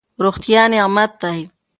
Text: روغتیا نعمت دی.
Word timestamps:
روغتیا 0.23 0.63
نعمت 0.73 1.11
دی. 1.21 1.41